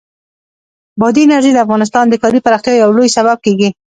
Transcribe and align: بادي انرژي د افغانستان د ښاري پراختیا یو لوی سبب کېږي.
بادي 0.99 1.21
انرژي 1.25 1.51
د 1.53 1.57
افغانستان 1.65 2.05
د 2.07 2.13
ښاري 2.21 2.39
پراختیا 2.45 2.73
یو 2.75 2.91
لوی 2.97 3.09
سبب 3.17 3.37
کېږي. 3.45 3.69